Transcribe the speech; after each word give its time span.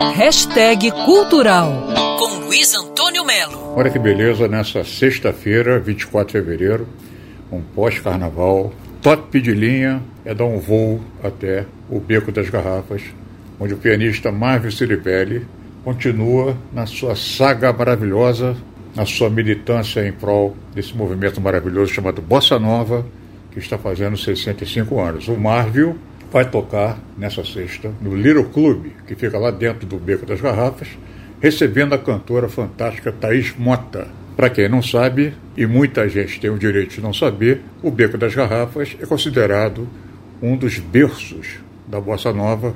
Hashtag 0.00 0.92
Cultural 1.04 1.72
com 2.20 2.44
Luiz 2.44 2.72
Antônio 2.72 3.24
Melo. 3.24 3.74
Olha 3.76 3.90
que 3.90 3.98
beleza, 3.98 4.46
nessa 4.46 4.84
sexta-feira, 4.84 5.80
24 5.80 6.26
de 6.26 6.44
fevereiro, 6.44 6.86
um 7.50 7.60
pós-carnaval, 7.60 8.72
top 9.02 9.40
de 9.40 9.52
linha 9.52 10.00
é 10.24 10.32
dar 10.32 10.44
um 10.44 10.60
voo 10.60 11.00
até 11.20 11.66
o 11.90 11.98
Beco 11.98 12.30
das 12.30 12.48
Garrafas, 12.48 13.02
onde 13.58 13.74
o 13.74 13.76
pianista 13.76 14.30
Marvin 14.30 14.70
Ciripelli 14.70 15.44
continua 15.82 16.56
na 16.72 16.86
sua 16.86 17.16
saga 17.16 17.72
maravilhosa, 17.72 18.56
na 18.94 19.04
sua 19.04 19.28
militância 19.28 20.06
em 20.06 20.12
prol 20.12 20.56
desse 20.72 20.96
movimento 20.96 21.40
maravilhoso 21.40 21.92
chamado 21.92 22.22
Bossa 22.22 22.56
Nova, 22.56 23.04
que 23.50 23.58
está 23.58 23.76
fazendo 23.76 24.16
65 24.16 25.00
anos. 25.00 25.26
O 25.26 25.36
Marvin 25.36 25.96
vai 26.30 26.48
tocar 26.48 26.98
nessa 27.16 27.44
sexta 27.44 27.90
no 28.00 28.14
Little 28.14 28.44
Club, 28.44 28.86
que 29.06 29.14
fica 29.14 29.38
lá 29.38 29.50
dentro 29.50 29.86
do 29.86 29.96
Beco 29.96 30.26
das 30.26 30.40
Garrafas, 30.40 30.88
recebendo 31.40 31.94
a 31.94 31.98
cantora 31.98 32.48
fantástica 32.48 33.12
Thaís 33.12 33.54
Mota. 33.56 34.08
Para 34.36 34.50
quem 34.50 34.68
não 34.68 34.82
sabe, 34.82 35.34
e 35.56 35.66
muita 35.66 36.08
gente 36.08 36.38
tem 36.40 36.50
o 36.50 36.58
direito 36.58 36.94
de 36.94 37.00
não 37.00 37.12
saber, 37.12 37.60
o 37.82 37.90
Beco 37.90 38.16
das 38.16 38.34
Garrafas 38.34 38.96
é 39.00 39.06
considerado 39.06 39.88
um 40.40 40.56
dos 40.56 40.78
berços 40.78 41.58
da 41.86 42.00
bossa 42.00 42.32
nova, 42.32 42.74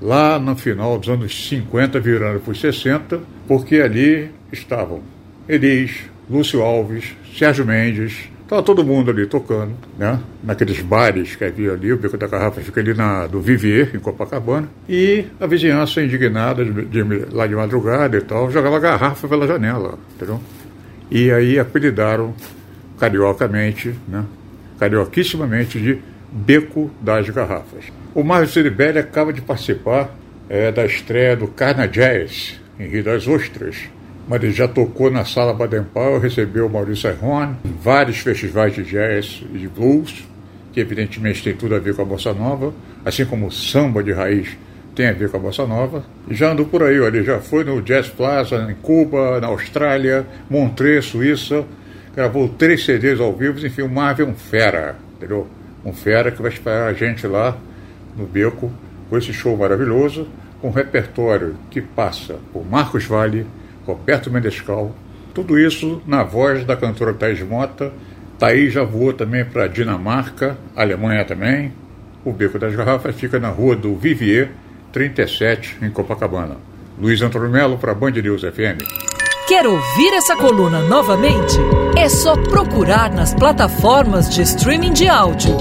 lá 0.00 0.38
no 0.38 0.56
final 0.56 0.98
dos 0.98 1.08
anos 1.08 1.48
50, 1.48 2.00
virando 2.00 2.40
para 2.40 2.52
os 2.52 2.60
60, 2.60 3.20
porque 3.46 3.76
ali 3.76 4.30
estavam 4.50 5.02
Elis, 5.48 6.04
Lúcio 6.30 6.62
Alves, 6.62 7.16
Sérgio 7.36 7.66
Mendes, 7.66 8.31
Estava 8.42 8.62
todo 8.62 8.84
mundo 8.84 9.10
ali 9.10 9.26
tocando, 9.26 9.72
né? 9.98 10.20
Naqueles 10.42 10.80
bares 10.80 11.34
que 11.36 11.44
havia 11.44 11.72
ali, 11.72 11.92
o 11.92 11.96
Beco 11.96 12.18
da 12.18 12.26
Garrafa 12.26 12.60
fica 12.60 12.80
ali 12.80 12.92
na, 12.92 13.26
do 13.26 13.40
Vivier, 13.40 13.90
em 13.94 13.98
Copacabana. 13.98 14.68
E 14.88 15.24
a 15.40 15.46
vizinhança 15.46 16.02
indignada, 16.02 16.64
de, 16.64 16.84
de, 16.84 17.02
lá 17.32 17.46
de 17.46 17.54
madrugada 17.54 18.16
e 18.16 18.20
tal, 18.20 18.50
jogava 18.50 18.78
garrafa 18.78 19.26
pela 19.26 19.46
janela, 19.46 19.98
entendeu? 20.14 20.40
E 21.10 21.30
aí 21.30 21.58
apelidaram 21.58 22.34
cariocamente, 22.98 23.94
né? 24.06 24.24
Carioquissimamente 24.78 25.80
de 25.80 25.98
Beco 26.30 26.90
das 27.00 27.28
Garrafas. 27.30 27.84
O 28.14 28.22
Mário 28.22 28.48
Ciribelli 28.48 28.98
acaba 28.98 29.32
de 29.32 29.40
participar 29.40 30.14
é, 30.48 30.70
da 30.70 30.84
estreia 30.84 31.36
do 31.36 31.46
Carna 31.46 31.86
Jazz, 31.86 32.60
em 32.78 32.86
Rio 32.86 33.04
das 33.04 33.26
Ostras, 33.26 33.76
mas 34.28 34.42
ele 34.42 34.52
já 34.52 34.68
tocou 34.68 35.10
na 35.10 35.24
Sala 35.24 35.52
Baden 35.52 35.84
Powell, 35.84 36.18
recebeu 36.18 36.66
o 36.66 36.70
Maurício 36.70 37.10
Aron, 37.10 37.54
vários 37.80 38.18
festivais 38.18 38.74
de 38.74 38.82
jazz 38.82 39.42
e 39.52 39.58
de 39.58 39.68
blues, 39.68 40.26
que 40.72 40.80
evidentemente 40.80 41.42
tem 41.42 41.54
tudo 41.54 41.74
a 41.74 41.78
ver 41.78 41.94
com 41.94 42.02
a 42.02 42.04
bossa 42.04 42.32
nova, 42.32 42.72
assim 43.04 43.24
como 43.24 43.46
o 43.46 43.52
samba 43.52 44.02
de 44.02 44.12
raiz 44.12 44.56
tem 44.94 45.08
a 45.08 45.12
ver 45.12 45.30
com 45.30 45.36
a 45.36 45.40
bossa 45.40 45.66
nova. 45.66 46.04
E 46.28 46.34
já 46.34 46.52
andou 46.52 46.66
por 46.66 46.82
aí, 46.82 47.00
olha, 47.00 47.22
já 47.22 47.40
foi 47.40 47.64
no 47.64 47.80
Jazz 47.82 48.08
Plaza, 48.08 48.66
em 48.70 48.74
Cuba, 48.74 49.40
na 49.40 49.48
Austrália, 49.48 50.26
Montreux, 50.48 51.06
Suíça, 51.06 51.64
gravou 52.14 52.48
três 52.48 52.84
CDs 52.84 53.20
ao 53.20 53.32
vivo, 53.32 53.64
enfim, 53.64 53.82
o 53.82 53.88
Marvel 53.88 54.28
é 54.28 54.30
um 54.30 54.34
fera, 54.34 54.96
entendeu? 55.16 55.46
Um 55.84 55.92
fera 55.92 56.30
que 56.30 56.40
vai 56.40 56.50
esperar 56.50 56.88
a 56.88 56.92
gente 56.92 57.26
lá 57.26 57.56
no 58.16 58.26
Beco 58.26 58.70
com 59.08 59.18
esse 59.18 59.32
show 59.32 59.56
maravilhoso, 59.56 60.28
com 60.60 60.68
um 60.68 60.72
repertório 60.72 61.56
que 61.70 61.80
passa 61.80 62.36
por 62.52 62.64
Marcos 62.64 63.04
Vale, 63.04 63.46
Roberto 63.86 64.30
Mendescal, 64.30 64.94
tudo 65.34 65.58
isso 65.58 66.02
na 66.06 66.22
voz 66.22 66.64
da 66.64 66.76
cantora 66.76 67.14
Thais 67.14 67.42
Mota. 67.42 67.92
Thaís 68.38 68.72
já 68.72 68.84
voou 68.84 69.12
também 69.12 69.44
para 69.44 69.66
Dinamarca, 69.66 70.58
Alemanha 70.76 71.24
também. 71.24 71.72
O 72.24 72.32
Beco 72.32 72.58
das 72.58 72.74
Garrafas 72.74 73.14
fica 73.16 73.38
na 73.38 73.48
rua 73.48 73.74
do 73.74 73.96
Vivier, 73.96 74.50
37, 74.92 75.78
em 75.82 75.90
Copacabana. 75.90 76.56
Luiz 77.00 77.20
Antônio 77.22 77.48
Melo 77.48 77.78
para 77.78 77.94
Band 77.94 78.12
News 78.12 78.42
FM. 78.42 78.82
Quer 79.48 79.66
ouvir 79.66 80.14
essa 80.14 80.36
coluna 80.36 80.80
novamente? 80.82 81.58
É 81.96 82.08
só 82.08 82.36
procurar 82.36 83.12
nas 83.12 83.34
plataformas 83.34 84.28
de 84.30 84.42
streaming 84.42 84.92
de 84.92 85.08
áudio. 85.08 85.56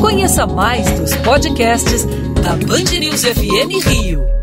Conheça 0.00 0.46
mais 0.46 0.90
dos 0.98 1.14
podcasts 1.16 2.04
da 2.42 2.56
Band 2.66 2.98
News 2.98 3.24
FM 3.24 3.86
Rio. 3.86 4.41